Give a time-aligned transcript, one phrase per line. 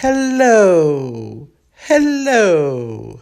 [0.00, 1.48] Hello.
[1.70, 3.20] Hello.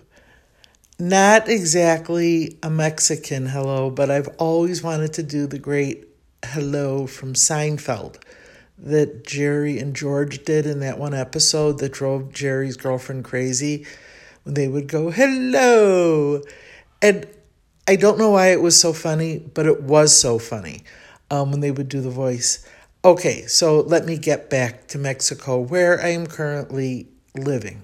[0.98, 6.08] Not exactly a Mexican hello, but I've always wanted to do the great
[6.42, 8.16] hello from Seinfeld
[8.78, 13.86] that Jerry and George did in that one episode that drove Jerry's girlfriend crazy
[14.44, 16.42] when they would go, hello.
[17.02, 17.28] And
[17.86, 20.84] I don't know why it was so funny, but it was so funny
[21.30, 22.66] um, when they would do the voice.
[23.04, 27.82] Okay, so let me get back to Mexico, where I am currently living.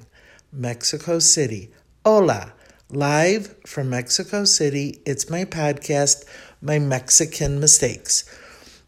[0.53, 1.73] Mexico City.
[2.05, 2.53] Hola,
[2.89, 5.03] live from Mexico City.
[5.05, 6.25] It's my podcast,
[6.63, 8.33] My Mexican Mistakes.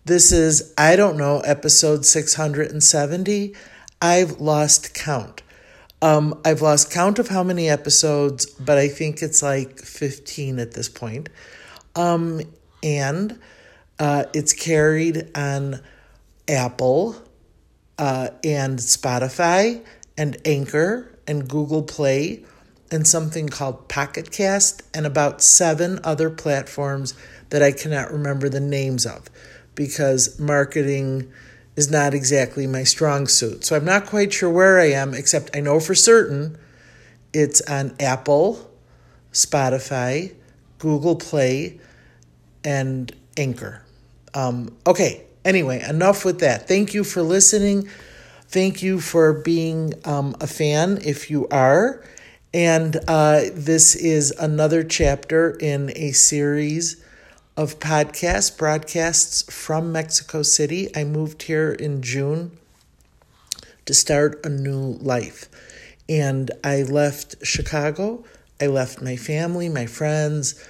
[0.05, 3.57] This is, I don't know, episode 670.
[4.01, 5.43] I've lost count.
[6.01, 10.75] Um, I've lost count of how many episodes, but I think it's like 15 at
[10.75, 11.29] this point.
[11.97, 12.41] Um,
[12.85, 13.37] and
[13.99, 15.81] uh, it's carried on
[16.51, 17.17] Apple
[17.99, 19.85] uh, and Spotify
[20.19, 22.45] and Anchor and Google Play
[22.91, 27.15] and something called Pocket Cast and about seven other platforms
[27.51, 29.31] that I cannot remember the names of
[29.77, 31.31] because marketing
[31.77, 33.65] is not exactly my strong suit.
[33.65, 36.59] So I'm not quite sure where I am, except I know for certain
[37.33, 38.71] it's on Apple,
[39.33, 40.35] Spotify,
[40.79, 41.79] Google Play,
[42.65, 43.83] and Anchor.
[44.35, 46.69] Um, okay, anyway, enough with that.
[46.69, 47.89] Thank you for listening.
[48.49, 52.05] Thank you for being um, a fan if you are.
[52.53, 57.03] And uh, this is another chapter in a series
[57.57, 60.89] of podcasts, broadcasts from Mexico City.
[60.97, 62.59] I moved here in June
[63.87, 65.49] to start a new life.
[66.09, 68.25] And I left Chicago.
[68.61, 70.61] I left my family, my friends.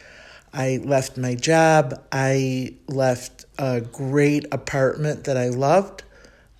[0.52, 2.00] I left my job.
[2.10, 6.02] I left a great apartment that I loved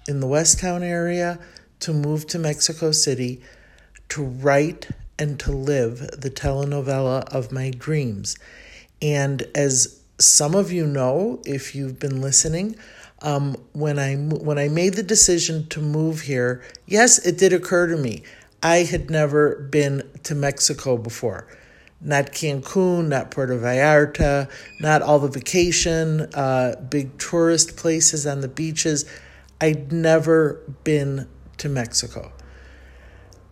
[0.07, 1.39] in the West Town area
[1.81, 3.41] to move to Mexico City
[4.11, 8.37] to write and to live the telenovela of my dreams.
[9.03, 12.77] And as some of you know, if you've been listening,
[13.23, 17.87] um, when I when I made the decision to move here, yes, it did occur
[17.89, 18.23] to me.
[18.63, 21.47] I had never been to Mexico before
[22.01, 24.51] not Cancun, not Puerto Vallarta,
[24.81, 29.05] not all the vacation, uh, big tourist places on the beaches.
[29.61, 31.29] I'd never been
[31.59, 32.33] to Mexico.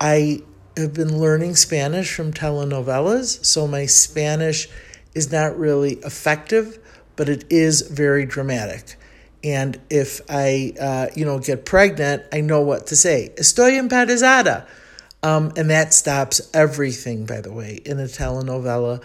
[0.01, 0.41] I
[0.75, 4.67] have been learning Spanish from telenovelas, so my Spanish
[5.13, 6.79] is not really effective,
[7.15, 8.95] but it is very dramatic.
[9.43, 13.31] And if I, uh, you know, get pregnant, I know what to say.
[13.37, 14.65] Estoy embarazada
[15.23, 19.03] um, and that stops everything, by the way, in a telenovela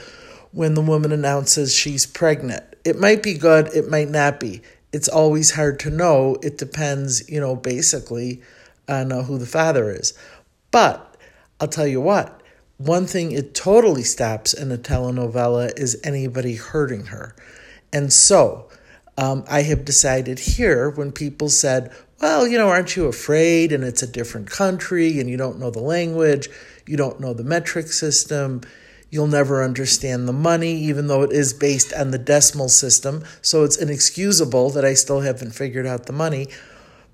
[0.53, 2.63] when the woman announces she's pregnant.
[2.85, 4.63] It might be good, it might not be.
[4.93, 6.37] It's always hard to know.
[6.43, 8.43] It depends, you know, basically
[8.89, 10.15] on uh, who the father is.
[10.71, 11.17] But
[11.59, 12.41] I'll tell you what,
[12.77, 17.35] one thing it totally stops in a telenovela is anybody hurting her.
[17.93, 18.69] And so
[19.17, 23.73] um, I have decided here when people said, well, you know, aren't you afraid?
[23.73, 26.49] And it's a different country and you don't know the language,
[26.87, 28.63] you don't know the metric system,
[29.11, 33.25] you'll never understand the money, even though it is based on the decimal system.
[33.43, 36.49] So it's inexcusable that I still haven't figured out the money.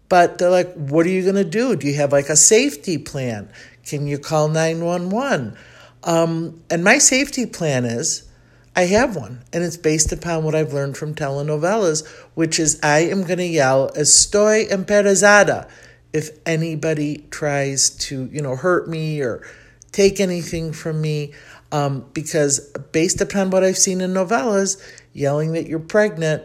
[0.09, 1.77] But they're like, what are you going to do?
[1.77, 3.51] Do you have like a safety plan?
[3.85, 5.57] Can you call 911?
[6.03, 8.30] Um, and my safety plan is
[8.77, 13.01] I have one, and it's based upon what I've learned from telenovelas, which is I
[13.01, 15.69] am going to yell "Estoy embarazada"
[16.13, 19.47] if anybody tries to, you know, hurt me or
[19.93, 21.33] take anything from me,
[21.73, 22.61] um, because
[22.93, 24.81] based upon what I've seen in novelas,
[25.13, 26.45] yelling that you're pregnant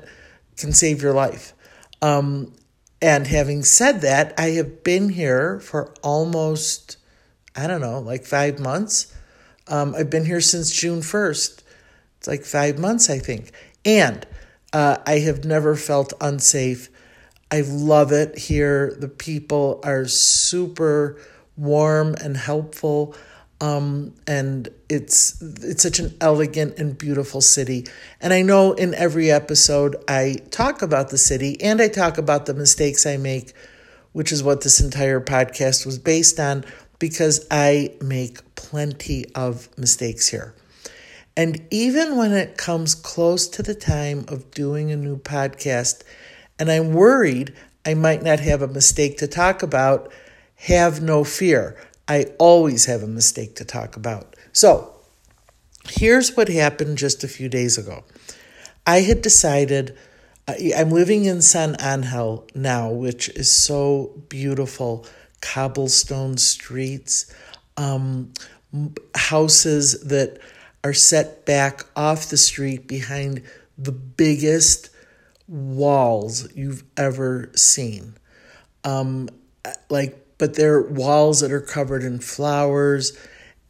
[0.57, 1.53] can save your life.
[2.01, 2.53] Um,
[3.01, 6.97] and having said that, I have been here for almost,
[7.55, 9.13] I don't know, like five months.
[9.67, 11.61] Um, I've been here since June 1st.
[12.25, 13.51] It's like five months, I think.
[13.85, 14.25] And
[14.73, 16.89] uh, I have never felt unsafe.
[17.51, 18.95] I love it here.
[18.99, 21.21] The people are super
[21.55, 23.15] warm and helpful.
[23.61, 27.85] Um, and it's it's such an elegant and beautiful city.
[28.19, 32.47] And I know in every episode I talk about the city and I talk about
[32.47, 33.53] the mistakes I make,
[34.13, 36.65] which is what this entire podcast was based on,
[36.97, 40.55] because I make plenty of mistakes here.
[41.37, 46.03] And even when it comes close to the time of doing a new podcast,
[46.57, 47.53] and I'm worried
[47.85, 50.11] I might not have a mistake to talk about,
[50.55, 51.77] have no fear.
[52.07, 54.35] I always have a mistake to talk about.
[54.53, 54.93] So,
[55.87, 58.03] here's what happened just a few days ago.
[58.87, 59.95] I had decided,
[60.47, 65.05] I'm living in San Angel now, which is so beautiful,
[65.41, 67.31] cobblestone streets,
[67.77, 68.31] um,
[69.15, 70.39] houses that
[70.85, 73.41] are set back off the street behind
[73.75, 74.91] the biggest
[75.47, 78.13] walls you've ever seen.
[78.83, 79.27] Um,
[79.89, 83.17] like, but they're walls that are covered in flowers,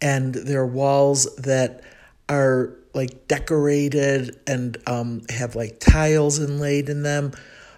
[0.02, 1.84] and they're walls that
[2.28, 7.32] are like decorated and um, have like tiles inlaid in them.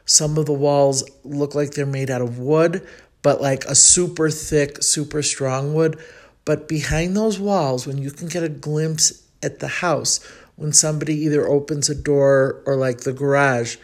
[0.06, 2.88] Some of the walls look like they're made out of wood,
[3.22, 6.00] but like a super thick, super strong wood.
[6.44, 10.20] But behind those walls, when you can get a glimpse at the house
[10.56, 13.78] when somebody either opens a door or like the garage,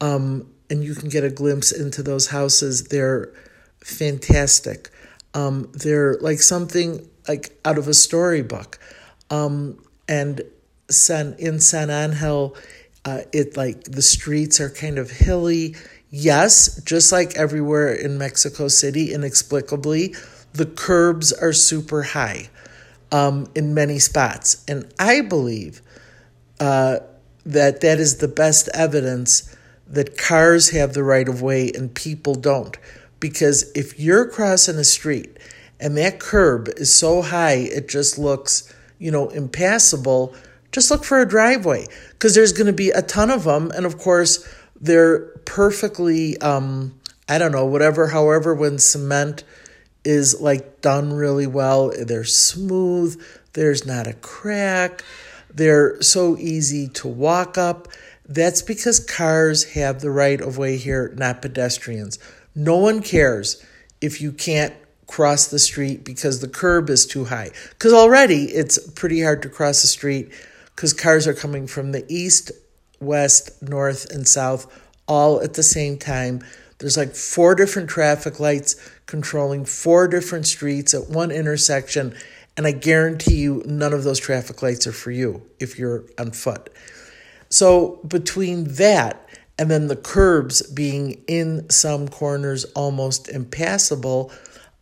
[0.00, 2.88] um, and you can get a glimpse into those houses.
[2.88, 3.32] They're
[3.82, 4.90] fantastic.
[5.34, 8.78] Um, they're like something like out of a storybook.
[9.30, 10.42] Um, and
[10.90, 12.56] San in San Angel,
[13.04, 15.76] uh, it like the streets are kind of hilly.
[16.10, 20.16] Yes, just like everywhere in Mexico City, inexplicably,
[20.52, 22.50] the curbs are super high
[23.12, 24.64] um, in many spots.
[24.68, 25.82] And I believe
[26.58, 26.98] uh,
[27.44, 29.54] that that is the best evidence
[29.86, 32.76] that cars have the right of way and people don't.
[33.18, 35.36] Because if you're crossing a street
[35.78, 40.34] and that curb is so high it just looks, you know, impassable,
[40.72, 43.70] just look for a driveway because there's going to be a ton of them.
[43.72, 44.46] And of course,
[44.80, 46.98] they're perfectly, um,
[47.28, 49.44] I don't know, whatever, however, when cement
[50.04, 51.92] is like done really well.
[51.98, 55.02] They're smooth, there's not a crack,
[55.52, 57.88] they're so easy to walk up.
[58.28, 62.18] That's because cars have the right of way here, not pedestrians.
[62.54, 63.64] No one cares
[64.00, 64.74] if you can't
[65.06, 67.50] cross the street because the curb is too high.
[67.70, 70.30] Because already it's pretty hard to cross the street
[70.76, 72.52] because cars are coming from the east,
[73.00, 74.72] west, north, and south
[75.08, 76.40] all at the same time.
[76.78, 78.76] There's like four different traffic lights
[79.10, 82.14] controlling four different streets at one intersection.
[82.56, 86.30] And I guarantee you, none of those traffic lights are for you if you're on
[86.30, 86.70] foot.
[87.48, 89.28] So, between that
[89.58, 94.32] and then the curbs being in some corners almost impassable,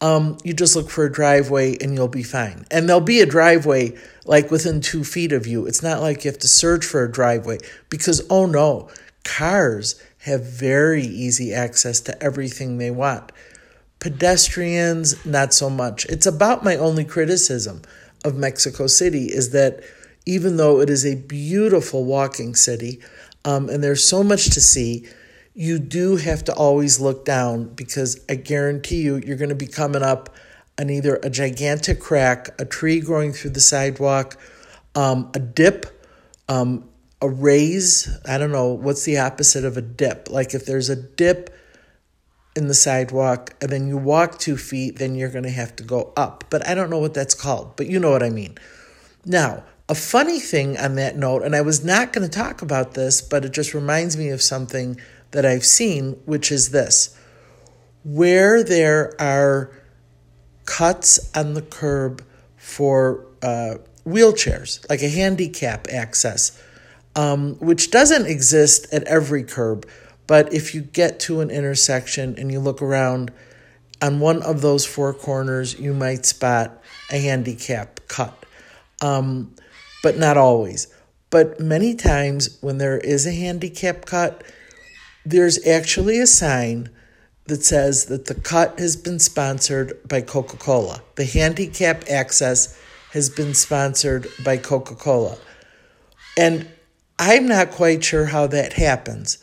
[0.01, 2.65] um, you just look for a driveway and you'll be fine.
[2.71, 5.67] And there'll be a driveway like within two feet of you.
[5.67, 7.59] It's not like you have to search for a driveway
[7.91, 8.89] because, oh no,
[9.25, 13.33] cars have very easy access to everything they want.
[14.01, 16.07] Pedestrians, not so much.
[16.07, 17.83] It's about my only criticism
[18.25, 19.81] of Mexico City is that
[20.27, 23.01] even though it is a beautiful walking city
[23.45, 25.09] um, and there's so much to see,
[25.55, 29.67] you do have to always look down because I guarantee you, you're going to be
[29.67, 30.31] coming up
[30.79, 34.39] on either a gigantic crack, a tree growing through the sidewalk,
[34.95, 35.87] um, a dip,
[36.49, 36.89] um,
[37.21, 38.09] a raise.
[38.25, 40.31] I don't know what's the opposite of a dip.
[40.31, 41.51] Like if there's a dip
[42.57, 45.83] in the sidewalk and then you walk two feet, then you're going to have to
[45.83, 46.45] go up.
[46.51, 48.57] But I don't know what that's called, but you know what I mean.
[49.25, 52.95] Now, a funny thing on that note, and I was not going to talk about
[52.95, 55.01] this, but it just reminds me of something
[55.31, 57.15] that I've seen, which is this
[58.05, 59.71] where there are
[60.65, 62.25] cuts on the curb
[62.57, 63.75] for uh,
[64.07, 66.63] wheelchairs, like a handicap access,
[67.17, 69.87] um, which doesn't exist at every curb
[70.29, 73.33] but if you get to an intersection and you look around
[74.01, 76.81] on one of those four corners, you might spot
[77.11, 78.47] a handicap cut.
[79.03, 79.57] Um,
[80.03, 80.87] but not always.
[81.31, 84.45] But many times when there is a handicap cut,
[85.25, 86.91] there's actually a sign
[87.47, 91.03] that says that the cut has been sponsored by Coca Cola.
[91.17, 92.79] The handicap access
[93.13, 95.39] has been sponsored by Coca Cola.
[96.37, 96.69] And
[97.19, 99.39] I'm not quite sure how that happens.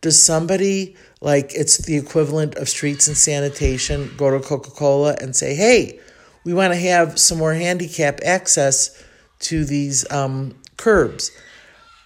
[0.00, 5.36] Does somebody, like it's the equivalent of streets and sanitation, go to Coca Cola and
[5.36, 6.00] say, hey,
[6.44, 9.02] we want to have some more handicap access
[9.40, 11.30] to these um, curbs?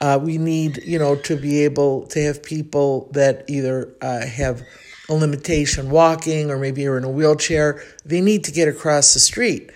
[0.00, 4.62] Uh, we need, you know, to be able to have people that either uh, have
[5.08, 7.82] a limitation walking or maybe are in a wheelchair.
[8.04, 9.70] They need to get across the street.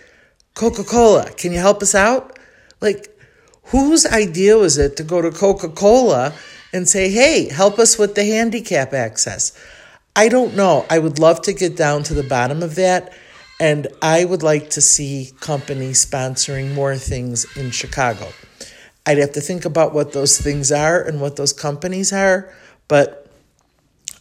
[0.55, 2.37] Coca Cola, can you help us out?
[2.81, 3.17] Like,
[3.65, 6.35] whose idea was it to go to Coca Cola
[6.73, 9.53] and say, hey, help us with the handicap access.
[10.15, 10.85] I don't know.
[10.91, 13.17] I would love to get down to the bottom of that.
[13.61, 18.29] And I would like to see companies sponsoring more things in Chicago.
[19.07, 22.53] I'd have to think about what those things are and what those companies are.
[22.89, 23.27] But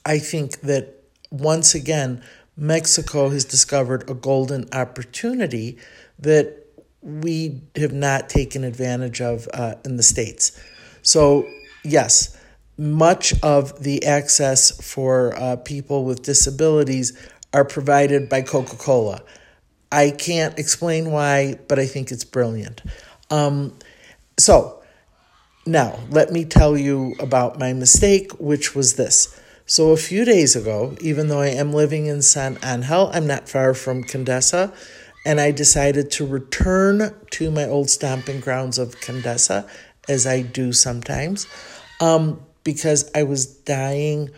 [0.05, 2.23] I think that once again,
[2.55, 5.77] Mexico has discovered a golden opportunity
[6.19, 6.65] that
[7.01, 10.59] we have not taken advantage of uh, in the States.
[11.01, 11.47] So,
[11.87, 12.37] yes,
[12.77, 17.17] much of the access for uh, people with disabilities
[17.53, 19.21] are provided by Coca Cola.
[19.91, 22.81] I can't explain why, but I think it's brilliant.
[23.29, 23.73] Um,
[24.37, 24.83] so,
[25.65, 29.39] now let me tell you about my mistake, which was this.
[29.65, 33.49] So, a few days ago, even though I am living in San Angel, I'm not
[33.49, 34.73] far from Condesa,
[35.25, 39.67] and I decided to return to my old stomping grounds of Condesa,
[40.07, 41.47] as I do sometimes,
[41.99, 44.29] um, because I was dying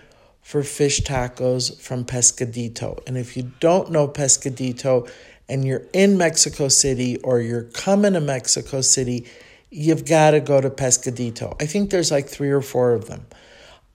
[0.41, 2.99] for fish tacos from Pescadito.
[3.07, 5.09] And if you don't know Pescadito
[5.47, 9.27] and you're in Mexico City or you're coming to Mexico City,
[9.69, 11.55] you've got to go to Pescadito.
[11.61, 13.25] I think there's like three or four of them.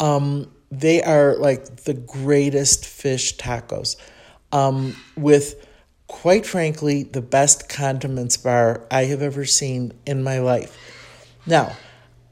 [0.00, 3.96] Um, they are like the greatest fish tacos
[4.52, 5.66] um, with,
[6.06, 10.76] quite frankly, the best condiments bar I have ever seen in my life.
[11.46, 11.76] Now,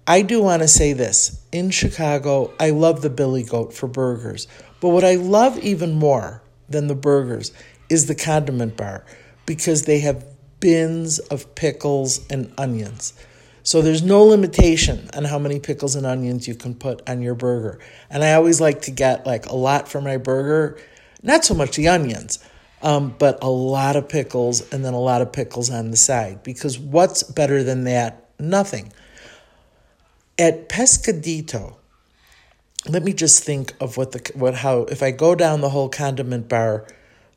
[0.06, 1.40] I do want to say this.
[1.52, 4.48] In Chicago, I love the Billy Goat for burgers.
[4.80, 7.52] But what I love even more than the burgers
[7.88, 9.04] is the condiment bar
[9.46, 10.24] because they have
[10.58, 13.14] bins of pickles and onions.
[13.62, 17.36] So there's no limitation on how many pickles and onions you can put on your
[17.36, 17.78] burger.
[18.10, 20.78] And I always like to get like a lot for my burger,
[21.22, 22.40] not so much the onions,
[22.82, 26.42] um, but a lot of pickles and then a lot of pickles on the side.
[26.42, 28.28] Because what's better than that?
[28.40, 28.92] Nothing.
[30.38, 31.76] At Pescadito,
[32.88, 35.88] let me just think of what the what how if I go down the whole
[35.88, 36.86] condiment bar,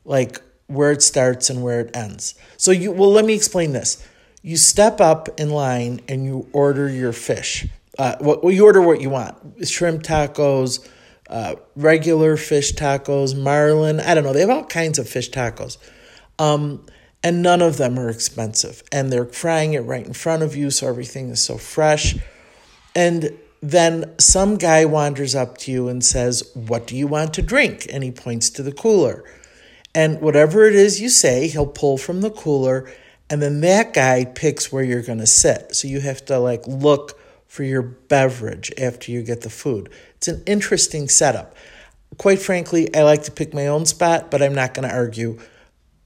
[0.04, 2.34] like where it starts and where it ends.
[2.56, 4.04] So you well, let me explain this
[4.46, 7.66] you step up in line and you order your fish.
[7.98, 9.36] Uh, what well, you order what you want:
[9.66, 10.86] shrimp tacos,
[11.28, 13.98] uh, regular fish tacos, marlin.
[13.98, 14.32] I don't know.
[14.32, 15.78] They have all kinds of fish tacos,
[16.38, 16.86] um,
[17.24, 18.82] and none of them are expensive.
[18.92, 22.16] And they're frying it right in front of you, so everything is so fresh.
[22.96, 23.30] And
[23.62, 27.86] then some guy wanders up to you and says, "What do you want to drink?"
[27.92, 29.22] And he points to the cooler.
[29.94, 32.86] And whatever it is you say, he'll pull from the cooler
[33.28, 35.74] and then that guy picks where you're going to sit.
[35.74, 39.90] So you have to like look for your beverage after you get the food.
[40.16, 41.54] It's an interesting setup.
[42.18, 45.40] Quite frankly, I like to pick my own spot, but I'm not going to argue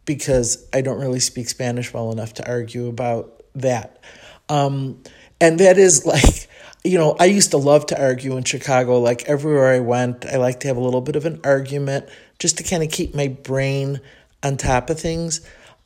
[0.06, 4.02] because I don't really speak Spanish well enough to argue about that.
[4.48, 5.02] Um,
[5.40, 6.48] and that is like,
[6.84, 9.00] you know, I used to love to argue in Chicago.
[9.00, 12.08] Like everywhere I went, I like to have a little bit of an argument
[12.38, 14.00] just to kind of keep my brain
[14.42, 15.40] on top of things.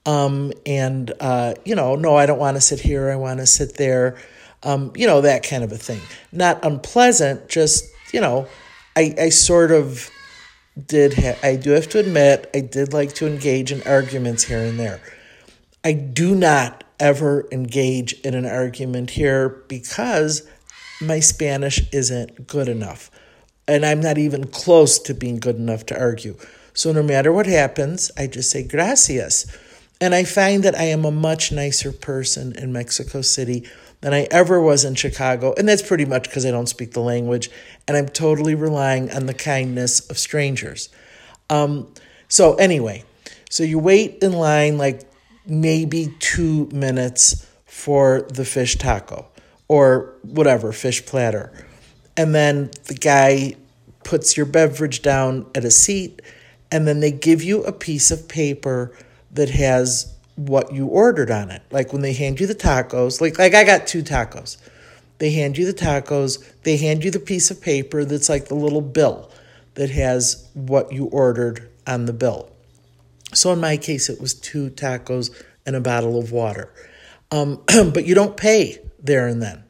[0.07, 3.47] Um, and, uh, you know, no, I don't want to sit here, I want to
[3.47, 4.19] sit there,
[4.63, 6.01] um, you know, that kind of a thing.
[6.31, 8.47] Not unpleasant, just, you know,
[8.97, 10.11] I, I sort of
[10.87, 14.63] did, ha- I do have to admit, I did like to engage in arguments here
[14.63, 15.01] and there.
[15.83, 20.47] I do not ever engage in an argument here because
[21.07, 23.11] my Spanish isn't good enough.
[23.67, 26.37] And I'm not even close to being good enough to argue.
[26.75, 29.47] So no matter what happens, I just say gracias
[30.01, 33.67] and I find that I am a much nicer person in Mexico City
[34.01, 35.55] than I ever was in Chicago.
[35.57, 37.51] And that's pretty much because I don't speak the language
[37.89, 40.89] and I'm totally relying on the kindness of strangers.
[41.49, 41.93] Um,
[42.29, 43.05] so, anyway,
[43.49, 45.09] so you wait in line like
[45.47, 49.27] maybe two minutes for the fish taco
[49.69, 51.53] or whatever, fish platter.
[52.17, 53.57] And then the guy
[54.05, 56.21] puts your beverage down at a seat
[56.71, 58.97] and then they give you a piece of paper
[59.33, 61.63] that has what you ordered on it.
[61.71, 64.57] Like when they hand you the tacos, like like I got two tacos.
[65.19, 68.57] They hand you the tacos, they hand you the piece of paper that's like the
[68.57, 69.31] little bill
[69.75, 72.51] that has what you ordered on the bill.
[73.33, 75.31] So in my case, it was two tacos
[75.67, 76.73] and a bottle of water.
[77.31, 79.65] Um, but you don't pay there and then.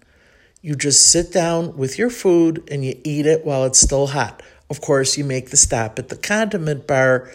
[0.62, 4.42] You just sit down with your food and you eat it while it's still hot.
[4.70, 7.30] Of course, you make the stop at the condiment bar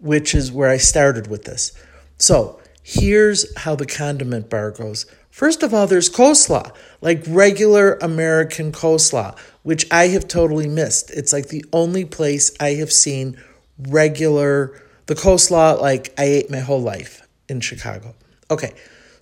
[0.00, 1.72] which is where I started with this.
[2.18, 5.06] So here's how the condiment bar goes.
[5.30, 11.10] First of all, there's coleslaw, like regular American coleslaw, which I have totally missed.
[11.10, 13.40] It's like the only place I have seen
[13.78, 18.14] regular, the coleslaw like I ate my whole life in Chicago.
[18.50, 18.72] Okay,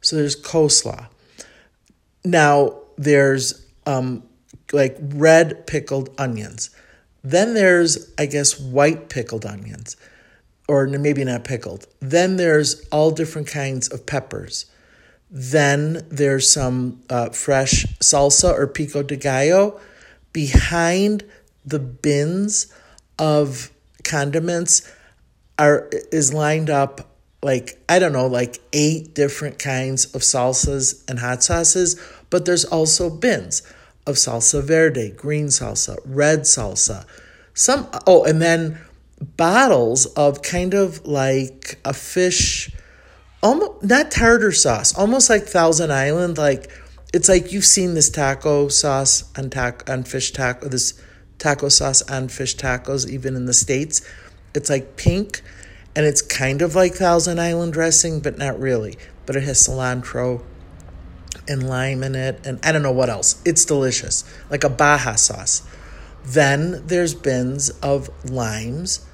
[0.01, 1.09] so there's coleslaw.
[2.31, 4.23] Now there's um,
[4.73, 6.71] like red pickled onions.
[7.25, 9.97] Then there's, I guess, white pickled onions
[10.69, 11.87] or maybe not pickled.
[12.01, 14.67] Then there's all different kinds of peppers.
[15.31, 19.81] Then there's some uh, fresh salsa or pico de gallo.
[20.33, 21.25] Behind
[21.65, 22.73] the bins
[23.19, 23.71] of
[24.05, 24.91] condiments
[25.59, 27.09] are is lined up
[27.43, 32.65] like I don't know, like eight different kinds of salsas and hot sauces, but there's
[32.65, 33.63] also bins
[34.07, 37.05] of salsa verde, green salsa, red salsa.
[37.55, 38.81] Some oh, and then
[39.37, 42.71] bottles of kind of like a fish,
[43.43, 46.39] almost not tartar sauce, almost like Thousand Island.
[46.39, 46.71] Like
[47.13, 51.01] it's like you've seen this taco sauce on taco on fish taco, this
[51.39, 54.07] taco sauce on fish tacos, even in the states.
[54.55, 55.43] It's like pink,
[55.95, 58.97] and it's kind of like Thousand Island dressing, but not really.
[59.27, 60.43] But it has cilantro
[61.49, 63.41] and lime in it, and I don't know what else.
[63.45, 65.63] It's delicious, like a Baja sauce.
[66.25, 69.07] Then there's bins of limes,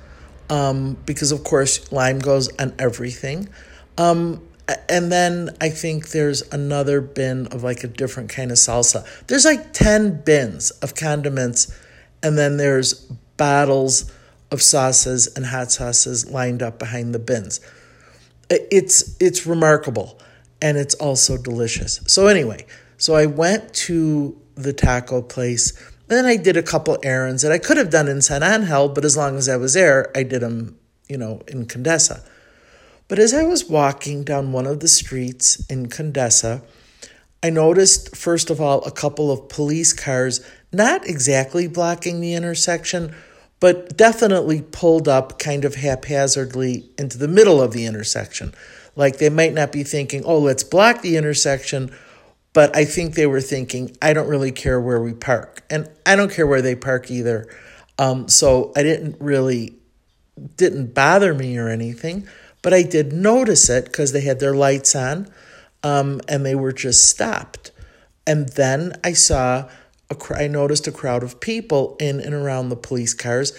[0.50, 3.48] um, because of course lime goes on everything.
[3.96, 4.42] Um,
[4.88, 9.06] and then I think there's another bin of like a different kind of salsa.
[9.26, 11.72] There's like 10 bins of condiments,
[12.22, 12.94] and then there's
[13.36, 14.10] bottles
[14.50, 17.60] of sauces and hot sauces lined up behind the bins.
[18.48, 20.18] It's it's remarkable
[20.64, 22.00] and it's also delicious.
[22.08, 22.66] So anyway,
[22.96, 25.72] so I went to the taco place
[26.06, 29.04] then I did a couple errands that I could have done in San Angel, but
[29.04, 30.78] as long as I was there, I did them,
[31.08, 32.22] you know, in Condesa.
[33.08, 36.62] But as I was walking down one of the streets in Condesa,
[37.42, 43.14] I noticed, first of all, a couple of police cars, not exactly blocking the intersection,
[43.60, 48.54] but definitely pulled up kind of haphazardly into the middle of the intersection.
[48.96, 51.90] Like they might not be thinking, oh, let's block the intersection
[52.54, 55.62] but I think they were thinking, I don't really care where we park.
[55.68, 57.52] And I don't care where they park either.
[57.98, 59.76] Um, so I didn't really,
[60.56, 62.26] didn't bother me or anything.
[62.62, 65.28] But I did notice it because they had their lights on
[65.82, 67.72] um, and they were just stopped.
[68.24, 69.68] And then I saw,
[70.08, 73.52] a, I noticed a crowd of people in and around the police cars.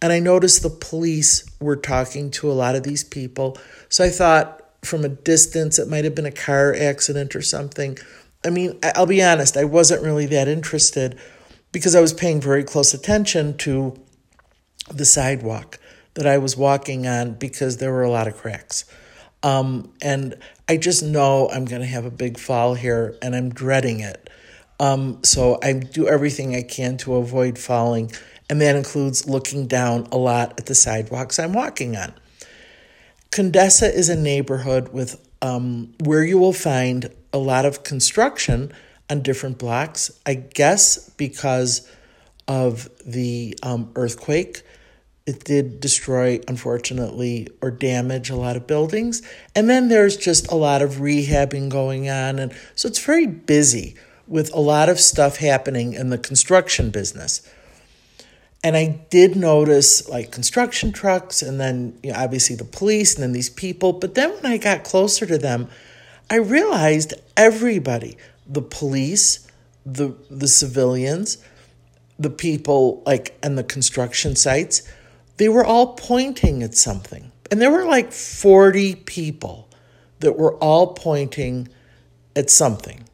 [0.00, 3.58] And I noticed the police were talking to a lot of these people.
[3.90, 7.98] So I thought from a distance, it might have been a car accident or something.
[8.44, 11.18] I mean, I'll be honest, I wasn't really that interested
[11.72, 13.98] because I was paying very close attention to
[14.90, 15.78] the sidewalk
[16.14, 18.84] that I was walking on because there were a lot of cracks.
[19.42, 20.34] Um, and
[20.68, 24.28] I just know I'm going to have a big fall here and I'm dreading it.
[24.80, 28.12] Um, so I do everything I can to avoid falling,
[28.48, 32.14] and that includes looking down a lot at the sidewalks I'm walking on.
[33.38, 38.72] Condesa is a neighborhood with um, where you will find a lot of construction
[39.08, 40.10] on different blocks.
[40.26, 41.88] I guess because
[42.48, 44.62] of the um, earthquake,
[45.24, 49.22] it did destroy, unfortunately, or damage a lot of buildings.
[49.54, 52.40] And then there's just a lot of rehabbing going on.
[52.40, 53.94] And so it's very busy
[54.26, 57.48] with a lot of stuff happening in the construction business.
[58.64, 63.22] And I did notice like construction trucks and then you know, obviously the police and
[63.22, 63.92] then these people.
[63.92, 65.68] But then when I got closer to them,
[66.28, 68.16] I realized everybody,
[68.46, 69.46] the police,
[69.86, 71.38] the the civilians,
[72.18, 74.82] the people like and the construction sites,
[75.36, 77.30] they were all pointing at something.
[77.50, 79.68] And there were like 40 people
[80.20, 81.68] that were all pointing
[82.36, 83.04] at something.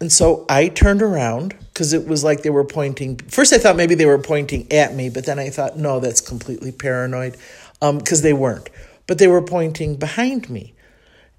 [0.00, 3.16] And so I turned around because it was like they were pointing.
[3.28, 6.20] First, I thought maybe they were pointing at me, but then I thought, no, that's
[6.20, 7.36] completely paranoid
[7.80, 8.68] because um, they weren't.
[9.06, 10.74] But they were pointing behind me.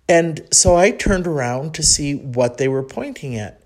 [0.09, 3.61] And so I turned around to see what they were pointing at.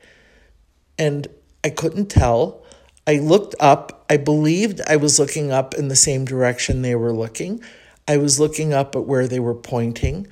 [0.98, 1.28] And
[1.64, 2.64] I couldn't tell.
[3.08, 4.06] I looked up.
[4.10, 7.62] I believed I was looking up in the same direction they were looking.
[8.08, 10.28] I was looking up at where they were pointing.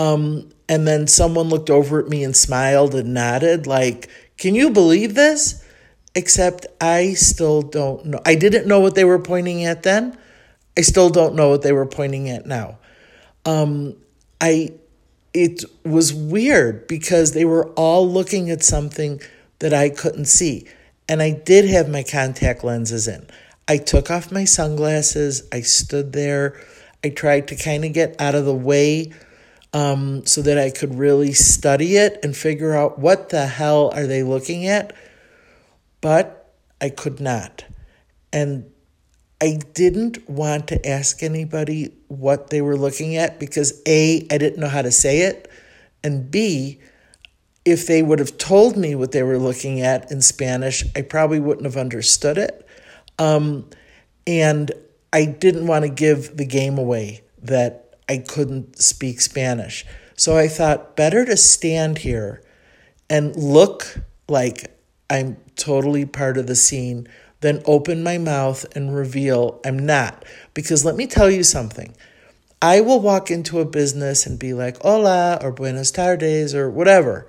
[0.00, 4.08] Um, and then someone looked over at me and smiled and nodded, like,
[4.38, 5.62] Can you believe this?
[6.14, 8.20] Except I still don't know.
[8.24, 10.16] I didn't know what they were pointing at then.
[10.76, 12.78] I still don't know what they were pointing at now.
[13.44, 13.94] Um,
[14.40, 14.72] I
[15.34, 19.20] it was weird because they were all looking at something
[19.58, 20.66] that I couldn't see.
[21.10, 23.26] And I did have my contact lenses in.
[23.68, 25.46] I took off my sunglasses.
[25.52, 26.58] I stood there.
[27.04, 29.12] I tried to kind of get out of the way
[29.72, 34.06] um, so that I could really study it and figure out what the hell are
[34.06, 34.94] they looking at.
[36.00, 37.64] But I could not.
[38.32, 38.70] And
[39.40, 44.58] I didn't want to ask anybody what they were looking at because A, I didn't
[44.58, 45.50] know how to say it,
[46.02, 46.80] and B,
[47.64, 51.40] if they would have told me what they were looking at in Spanish, I probably
[51.40, 52.66] wouldn't have understood it.
[53.18, 53.68] Um,
[54.26, 54.72] and
[55.12, 59.86] I didn't want to give the game away that I couldn't speak Spanish.
[60.16, 62.42] So I thought better to stand here
[63.08, 64.76] and look like
[65.08, 67.08] I'm totally part of the scene
[67.40, 70.24] then open my mouth and reveal I'm not.
[70.54, 71.94] Because let me tell you something.
[72.62, 77.26] I will walk into a business and be like, hola, or buenas tardes, or whatever.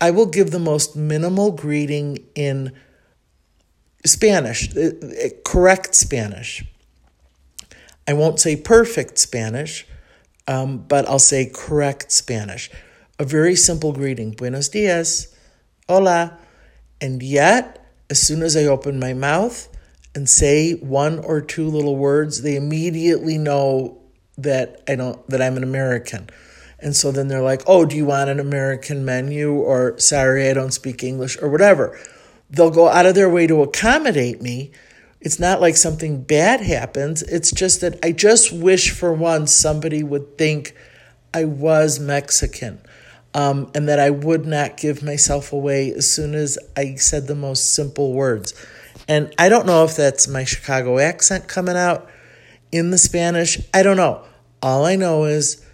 [0.00, 2.72] I will give the most minimal greeting in
[4.04, 6.64] Spanish, uh, uh, correct Spanish.
[8.06, 9.86] I won't say perfect Spanish,
[10.50, 12.70] um, but I'll say correct Spanish.
[13.20, 15.34] A very simple greeting Buenos dias,
[15.88, 16.38] hola.
[17.00, 19.68] And yet, as soon as I open my mouth
[20.12, 24.02] and say one or two little words, they immediately know
[24.36, 26.28] that I don't that I'm an American.
[26.80, 30.54] And so then they're like, "Oh, do you want an American menu or sorry, I
[30.54, 31.96] don't speak English or whatever."
[32.50, 34.72] They'll go out of their way to accommodate me.
[35.20, 37.22] It's not like something bad happens.
[37.22, 40.74] It's just that I just wish for once somebody would think
[41.34, 42.80] I was Mexican.
[43.32, 47.36] Um, and that I would not give myself away as soon as I said the
[47.36, 48.54] most simple words.
[49.06, 52.10] And I don't know if that's my Chicago accent coming out
[52.72, 53.60] in the Spanish.
[53.72, 54.24] I don't know.
[54.62, 55.64] All I know is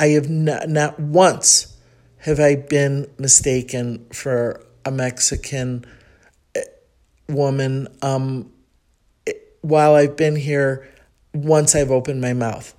[0.00, 1.76] I have not, not once
[2.18, 5.84] have I been mistaken for a Mexican
[6.56, 6.62] eh,
[7.28, 8.50] woman um,
[9.68, 10.88] while I've been here
[11.34, 12.74] once I've opened my mouth.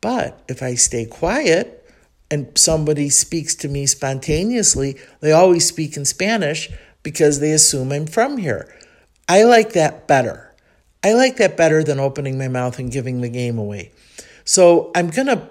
[0.00, 1.84] But if I stay quiet
[2.30, 6.70] and somebody speaks to me spontaneously, they always speak in Spanish
[7.02, 8.74] because they assume I'm from here.
[9.28, 10.54] I like that better.
[11.04, 13.92] I like that better than opening my mouth and giving the game away.
[14.44, 15.48] So I'm going to,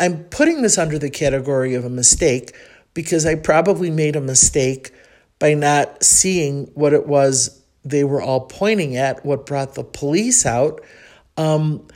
[0.00, 2.54] I'm putting this under the category of a mistake
[2.94, 4.92] because I probably made a mistake
[5.38, 10.46] by not seeing what it was they were all pointing at, what brought the police
[10.46, 10.80] out.
[11.36, 11.86] Um,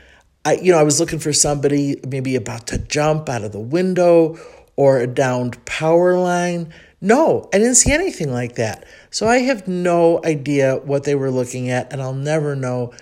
[0.44, 3.60] I, you know, I was looking for somebody maybe about to jump out of the
[3.60, 4.38] window
[4.76, 6.72] or a downed power line.
[7.00, 8.86] No, I didn't see anything like that.
[9.10, 12.92] So I have no idea what they were looking at, and I'll never know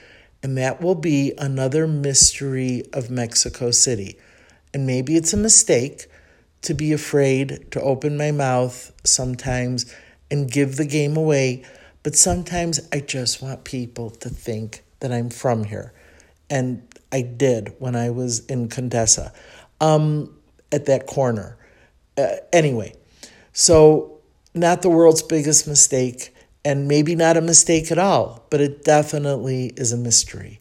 [0.46, 4.16] and that will be another mystery of Mexico City.
[4.72, 6.06] And maybe it's a mistake
[6.62, 9.92] to be afraid to open my mouth sometimes
[10.30, 11.64] and give the game away,
[12.06, 15.92] but sometimes I just want people to think that I'm from here.
[16.48, 19.32] And I did when I was in Condesa
[19.80, 20.32] um,
[20.70, 21.58] at that corner.
[22.16, 22.94] Uh, anyway,
[23.52, 24.20] so
[24.54, 26.32] not the world's biggest mistake
[26.64, 30.60] and maybe not a mistake at all, but it definitely is a mystery.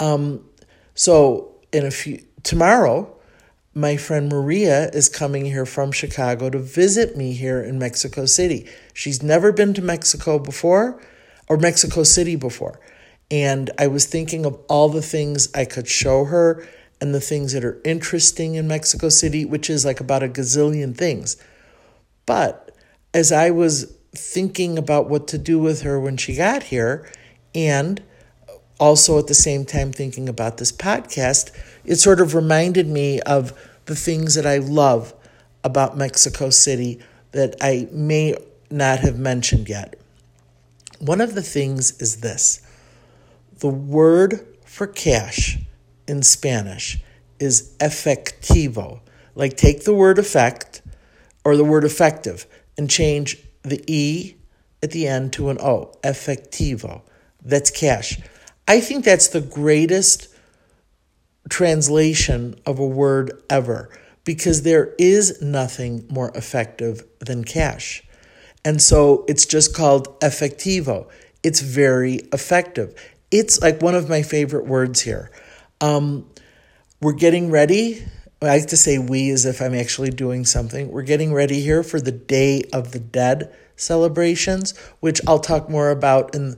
[0.00, 0.44] Um,
[0.94, 3.10] so in a few tomorrow,
[3.74, 8.68] my friend Maria is coming here from Chicago to visit me here in Mexico City.
[8.92, 11.02] She's never been to Mexico before
[11.48, 12.78] or Mexico City before.
[13.30, 16.66] And I was thinking of all the things I could show her
[17.00, 20.96] and the things that are interesting in Mexico City, which is like about a gazillion
[20.96, 21.36] things.
[22.26, 22.70] But
[23.12, 27.10] as I was thinking about what to do with her when she got here
[27.56, 28.00] and
[28.78, 31.50] also at the same time thinking about this podcast,
[31.84, 33.52] it sort of reminded me of
[33.86, 35.14] the things that I love
[35.62, 37.00] about Mexico City
[37.32, 38.36] that I may
[38.70, 39.98] not have mentioned yet.
[40.98, 42.60] One of the things is this
[43.58, 45.58] the word for cash
[46.06, 46.98] in Spanish
[47.38, 49.00] is efectivo.
[49.34, 50.82] Like take the word effect
[51.44, 54.36] or the word effective and change the E
[54.82, 57.02] at the end to an O, efectivo.
[57.42, 58.18] That's cash.
[58.66, 60.28] I think that's the greatest
[61.48, 63.90] translation of a word ever
[64.24, 68.02] because there is nothing more effective than cash.
[68.64, 71.08] And so it's just called efectivo.
[71.42, 72.94] It's very effective.
[73.30, 75.30] It's like one of my favorite words here.
[75.82, 76.30] Um,
[77.02, 78.02] we're getting ready
[78.42, 80.90] I like to say we as if I'm actually doing something.
[80.90, 85.90] We're getting ready here for the Day of the Dead celebrations, which I'll talk more
[85.90, 86.56] about in.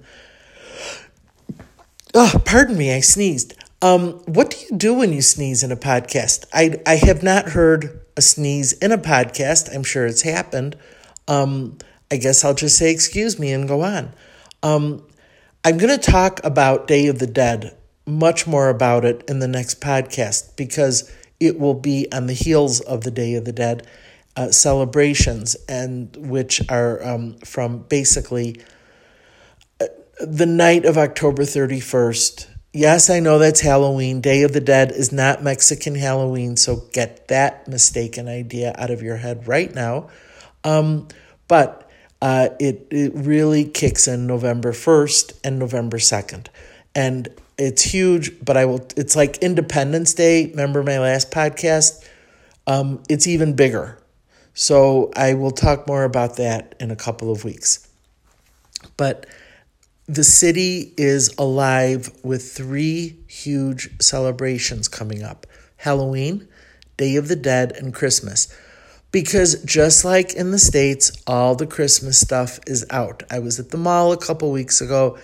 [2.19, 3.53] Oh, pardon me, I sneezed.
[3.83, 6.47] Um, what do you do when you sneeze in a podcast?
[6.51, 9.69] I, I have not heard a sneeze in a podcast.
[9.75, 10.77] I'm sure it's happened.
[11.29, 11.77] Um,
[12.11, 14.15] I guess I'll just say excuse me and go on.
[14.63, 15.07] Um,
[15.63, 17.77] I'm going to talk about Day of the Dead,
[18.07, 22.81] much more about it in the next podcast because it will be on the heels
[22.81, 23.87] of the Day of the Dead
[24.37, 28.59] uh, celebrations, and which are um, from basically
[30.19, 32.49] the night of October 31st.
[32.73, 34.21] Yes, I know that's Halloween.
[34.21, 39.03] Day of the Dead is not Mexican Halloween, so get that mistaken idea out of
[39.03, 40.09] your head right now.
[40.65, 41.09] Um,
[41.49, 46.49] but uh, it, it really kicks in November 1st and November 2nd.
[46.95, 48.87] And it's huge, but I will.
[48.97, 50.47] It's like Independence Day.
[50.47, 52.07] Remember my last podcast?
[52.67, 53.99] Um, it's even bigger.
[54.55, 57.87] So I will talk more about that in a couple of weeks.
[58.97, 59.27] But
[60.09, 65.47] the city is alive with three huge celebrations coming up
[65.79, 66.49] Halloween,
[66.97, 68.49] Day of the Dead, and Christmas.
[69.13, 73.23] Because just like in the States, all the Christmas stuff is out.
[73.31, 75.19] I was at the mall a couple weeks ago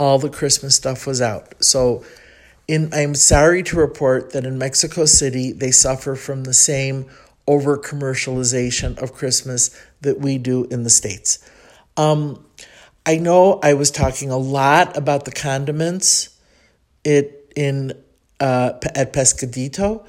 [0.00, 1.62] all the Christmas stuff was out.
[1.62, 2.02] So
[2.66, 7.04] In, I'm sorry to report that in Mexico City, they suffer from the same
[7.46, 9.70] over commercialization of Christmas
[10.00, 11.38] that we do in the States.
[11.98, 12.42] Um,
[13.10, 16.28] I know I was talking a lot about the condiments
[17.02, 17.92] it in
[18.38, 20.06] uh, at Pescadito.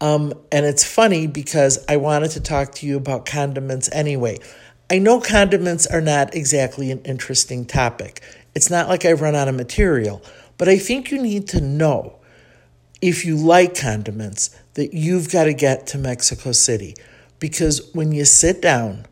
[0.00, 4.38] Um, and it's funny because I wanted to talk to you about condiments anyway.
[4.88, 8.22] I know condiments are not exactly an interesting topic.
[8.54, 10.22] It's not like I've run out of material,
[10.56, 12.20] but I think you need to know
[13.02, 16.94] if you like condiments that you've got to get to Mexico City
[17.40, 19.06] because when you sit down,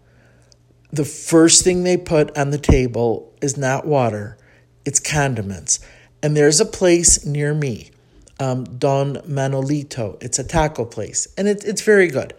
[0.93, 4.37] the first thing they put on the table is not water,
[4.85, 5.81] it's condiments.
[6.23, 7.91] And there's a place near me,
[8.39, 10.23] um, Don Manolito.
[10.23, 12.35] It's a taco place, and it, it's very good.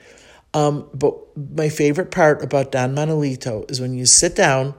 [0.54, 4.76] Um, but my favorite part about Don Manolito is when you sit down,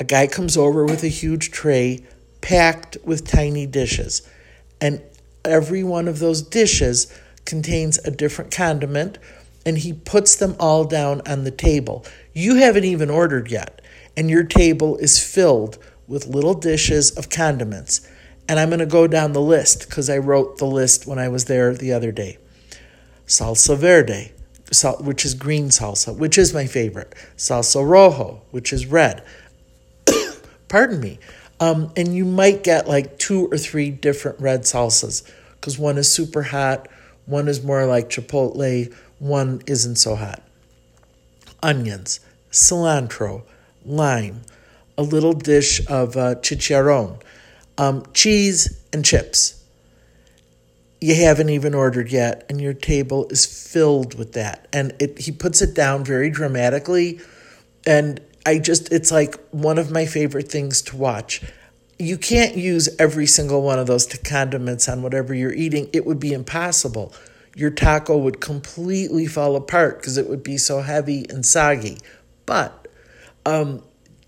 [0.00, 2.04] a guy comes over with a huge tray
[2.40, 4.22] packed with tiny dishes.
[4.80, 5.02] And
[5.44, 7.12] every one of those dishes
[7.44, 9.18] contains a different condiment,
[9.64, 12.04] and he puts them all down on the table.
[12.32, 13.80] You haven't even ordered yet,
[14.16, 18.06] and your table is filled with little dishes of condiments.
[18.48, 21.28] And I'm going to go down the list because I wrote the list when I
[21.28, 22.38] was there the other day.
[23.26, 24.32] Salsa verde,
[25.04, 27.14] which is green salsa, which is my favorite.
[27.36, 29.22] Salsa rojo, which is red.
[30.68, 31.20] Pardon me.
[31.60, 36.10] Um, and you might get like two or three different red salsas because one is
[36.10, 36.88] super hot,
[37.26, 40.42] one is more like chipotle, one isn't so hot.
[41.62, 42.18] Onions,
[42.50, 43.42] cilantro,
[43.86, 44.42] lime,
[44.98, 47.20] a little dish of uh, chicharron
[47.80, 49.64] um, cheese and chips.
[51.00, 54.68] You haven't even ordered yet, and your table is filled with that.
[54.70, 57.20] And it, he puts it down very dramatically.
[57.86, 61.40] And I just, it's like one of my favorite things to watch.
[61.98, 66.20] You can't use every single one of those condiments on whatever you're eating, it would
[66.20, 67.14] be impossible.
[67.54, 71.98] Your taco would completely fall apart because it would be so heavy and soggy.
[72.46, 72.88] But
[73.44, 73.82] um,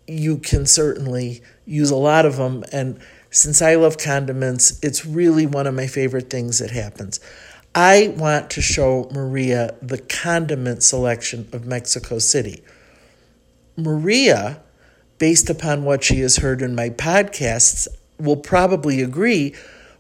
[0.07, 2.65] you can certainly use a lot of them.
[2.73, 7.21] And since I love condiments, it's really one of my favorite things that happens.
[7.75, 12.63] I want to show Maria the condiment selection of Mexico City.
[13.77, 14.61] Maria,
[15.19, 19.55] based upon what she has heard in my podcasts, will probably agree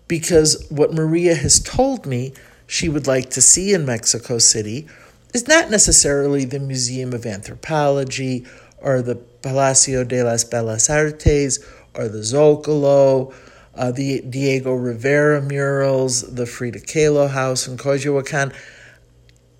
[0.06, 2.34] because what Maria has told me
[2.72, 4.86] she would like to see in Mexico City
[5.34, 8.46] is not necessarily the Museum of Anthropology
[8.78, 11.58] or the Palacio de las Bellas Artes
[11.94, 13.34] or the Zocalo,
[13.74, 18.54] uh, the Diego Rivera murals, the Frida Kahlo house in Coyoacan.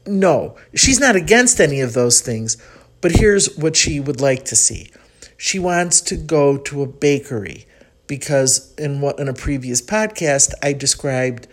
[0.07, 2.57] No, she's not against any of those things,
[3.03, 4.91] but here's what she would like to see.
[5.37, 7.67] She wants to go to a bakery
[8.07, 11.47] because in what in a previous podcast I described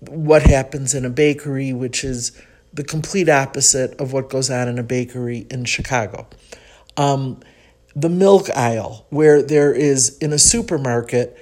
[0.00, 2.32] what happens in a bakery, which is
[2.72, 6.26] the complete opposite of what goes on in a bakery in Chicago.
[6.96, 7.40] Um,
[7.94, 11.36] the milk aisle, where there is in a supermarket,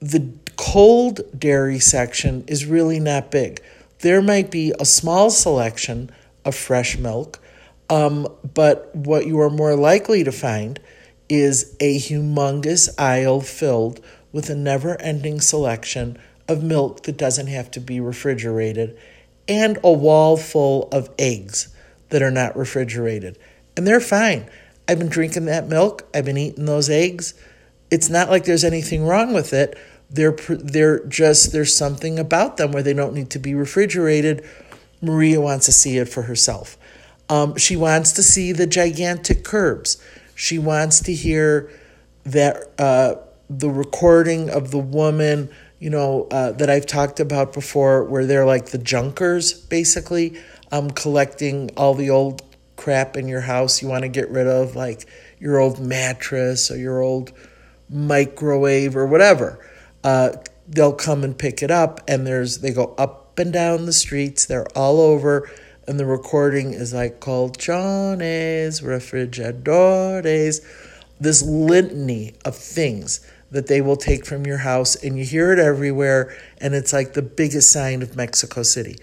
[0.00, 3.62] the cold dairy section is really not big.
[4.00, 6.10] There might be a small selection
[6.44, 7.40] of fresh milk,
[7.90, 10.80] um, but what you are more likely to find
[11.28, 14.00] is a humongous aisle filled
[14.32, 16.18] with a never ending selection
[16.48, 18.98] of milk that doesn't have to be refrigerated
[19.48, 21.74] and a wall full of eggs
[22.10, 23.38] that are not refrigerated.
[23.76, 24.48] And they're fine.
[24.86, 26.08] I've been drinking that milk.
[26.14, 27.34] I've been eating those eggs.
[27.90, 29.76] It's not like there's anything wrong with it.
[30.10, 34.46] They're they're just there's something about them where they don't need to be refrigerated.
[35.02, 36.76] Maria wants to see it for herself.
[37.28, 40.02] Um, she wants to see the gigantic curbs.
[40.34, 41.70] She wants to hear
[42.24, 43.16] that uh,
[43.50, 48.46] the recording of the woman, you know, uh, that I've talked about before, where they're
[48.46, 50.38] like the junkers, basically,
[50.72, 52.42] um, collecting all the old
[52.76, 55.06] crap in your house you want to get rid of, like
[55.38, 57.32] your old mattress or your old
[57.88, 59.64] microwave or whatever.
[60.02, 60.32] Uh,
[60.68, 64.46] they'll come and pick it up, and there's they go up and down the streets.
[64.46, 65.50] They're all over,
[65.86, 70.64] and the recording is like colchones, refrigeradores,
[71.20, 75.58] this litany of things that they will take from your house, and you hear it
[75.58, 78.96] everywhere, and it's like the biggest sign of Mexico City.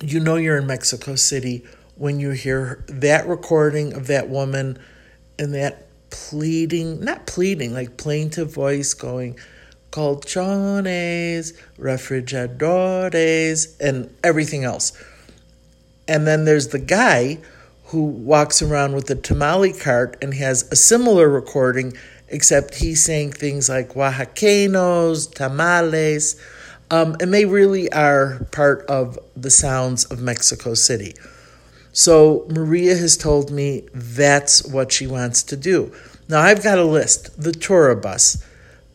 [0.00, 4.78] You know you're in Mexico City when you hear that recording of that woman
[5.38, 9.38] and that pleading, not pleading, like plaintive voice going,
[9.92, 14.92] colchones, refrigeradores, and everything else.
[16.08, 17.38] And then there's the guy
[17.86, 21.92] who walks around with a tamale cart and has a similar recording,
[22.32, 26.36] except he's saying things like oaxaqueños, tamales,
[26.92, 31.14] Um, and they really are part of the sounds of Mexico City.
[31.92, 35.90] So Maria has told me that's what she wants to do.
[36.28, 38.44] Now I've got a list the Turibus,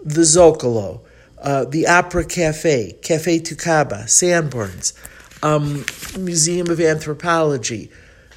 [0.06, 1.02] the Zocalo,
[1.42, 4.94] uh, the Opera Cafe, Cafe Tacuba, Sanborns,
[5.42, 5.84] um,
[6.24, 7.90] Museum of Anthropology,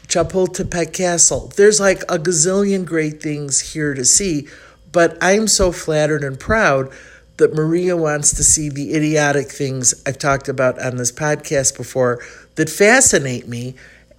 [0.08, 1.52] Chapultepec Castle.
[1.56, 4.48] There's like a gazillion great things here to see,
[4.92, 6.90] but I'm so flattered and proud
[7.36, 12.20] that Maria wants to see the idiotic things I've talked about on this podcast before
[12.56, 13.74] that fascinate me.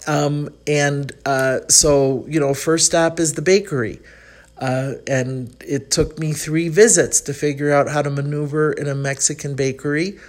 [0.08, 4.00] Um, and uh, so, you know, first stop is the bakery.
[4.58, 8.96] Uh, and it took me three visits to figure out how to maneuver in a
[8.96, 10.20] Mexican bakery.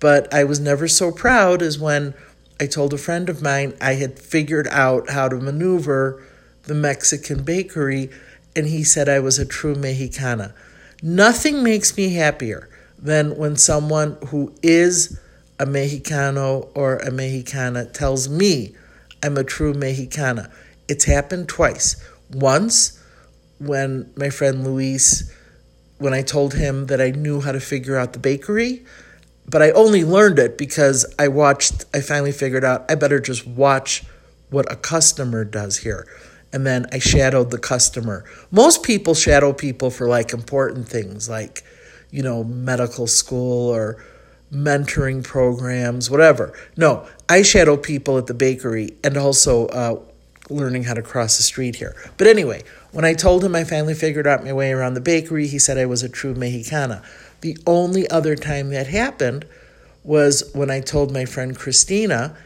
[0.00, 2.14] But I was never so proud as when
[2.60, 6.22] I told a friend of mine I had figured out how to maneuver
[6.64, 8.10] the Mexican bakery,
[8.58, 10.52] and he said I was a true Mexicana.
[11.00, 12.68] Nothing makes me happier
[12.98, 15.16] than when someone who is
[15.60, 18.74] a Mexicano or a Mexicana tells me
[19.22, 20.50] I'm a true Mexicana.
[20.88, 22.04] It's happened twice.
[22.32, 23.00] Once
[23.60, 25.32] when my friend Luis,
[25.98, 28.84] when I told him that I knew how to figure out the bakery,
[29.46, 33.46] but I only learned it because I watched, I finally figured out I better just
[33.46, 34.04] watch
[34.50, 36.08] what a customer does here
[36.52, 38.24] and then I shadowed the customer.
[38.50, 41.62] Most people shadow people for like important things like,
[42.10, 44.02] you know, medical school or
[44.52, 46.54] mentoring programs, whatever.
[46.76, 50.00] No, I shadow people at the bakery and also uh,
[50.48, 51.94] learning how to cross the street here.
[52.16, 55.46] But anyway, when I told him I finally figured out my way around the bakery,
[55.46, 57.02] he said I was a true Mexicana.
[57.42, 59.46] The only other time that happened
[60.02, 62.36] was when I told my friend Christina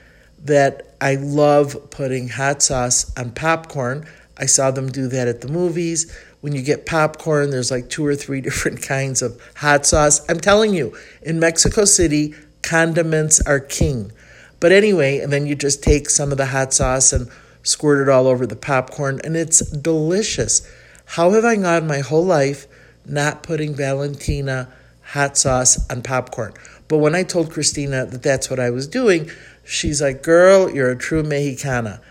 [0.44, 4.06] that I love putting hot sauce on popcorn.
[4.38, 6.16] I saw them do that at the movies.
[6.42, 10.24] When you get popcorn, there's like two or three different kinds of hot sauce.
[10.30, 14.12] I'm telling you, in Mexico City, condiments are king.
[14.60, 17.28] But anyway, and then you just take some of the hot sauce and
[17.64, 20.62] squirt it all over the popcorn, and it's delicious.
[21.04, 22.68] How have I gone my whole life
[23.04, 26.54] not putting Valentina hot sauce on popcorn?
[26.86, 29.30] But when I told Christina that that's what I was doing,
[29.72, 32.02] She's like, Girl, you're a true Mexicana.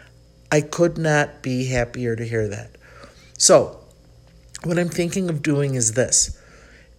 [0.51, 2.71] I could not be happier to hear that.
[3.37, 3.79] So,
[4.63, 6.41] what I'm thinking of doing is this.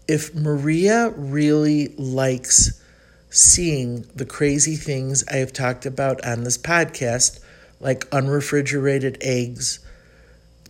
[0.06, 2.80] If Maria really likes
[3.28, 7.40] seeing the crazy things I have talked about on this podcast,
[7.80, 9.80] like unrefrigerated eggs,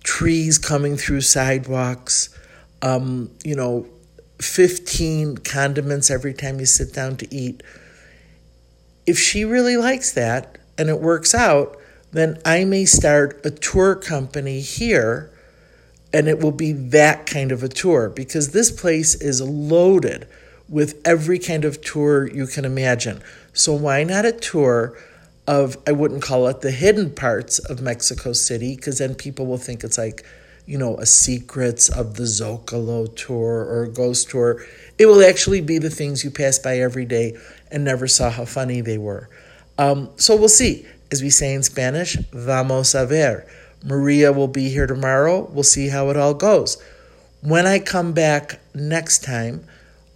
[0.03, 2.31] trees coming through sidewalks,
[2.81, 3.87] um, you know,
[4.41, 7.63] 15 condiments every time you sit down to eat,
[9.07, 11.77] if she really likes that and it works out,
[12.13, 15.31] then I may start a tour company here
[16.13, 20.29] and it will be that kind of a tour because this place is loaded
[20.69, 23.23] with every kind of tour you can imagine.
[23.53, 24.97] So, why not a tour
[25.47, 29.59] of, I wouldn't call it the hidden parts of Mexico City because then people will
[29.59, 30.25] think it's like,
[30.67, 34.65] you know, a secrets of the Zocalo tour or a ghost tour.
[34.99, 37.37] It will actually be the things you pass by every day
[37.73, 39.29] and never saw how funny they were.
[39.79, 40.87] Um, so we'll see.
[41.11, 43.47] As we say in Spanish, vamos a ver.
[43.85, 45.49] Maria will be here tomorrow.
[45.51, 46.83] We'll see how it all goes.
[47.41, 49.67] When I come back next time,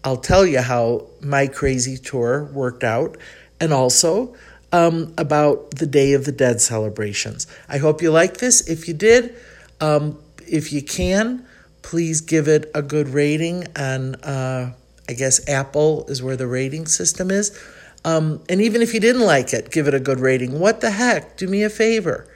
[0.04, 3.16] I'll tell you how my crazy tour worked out
[3.60, 4.36] and also
[4.72, 7.46] um, about the Day of the Dead celebrations.
[7.68, 8.68] I hope you like this.
[8.68, 9.34] If you did,
[9.80, 11.44] um, if you can,
[11.82, 14.14] please give it a good rating on.
[14.16, 14.72] Uh,
[15.08, 17.56] I guess Apple is where the rating system is.
[18.04, 20.58] Um, and even if you didn't like it, give it a good rating.
[20.58, 21.36] What the heck?
[21.36, 22.26] Do me a favor.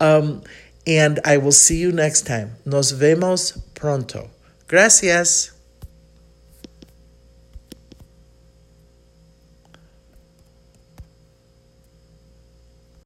[0.00, 0.42] Um,
[0.86, 2.56] and I will see you next time.
[2.64, 4.30] Nos vemos pronto.
[4.68, 5.57] Gracias.